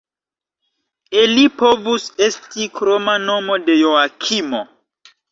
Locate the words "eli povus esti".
1.23-2.65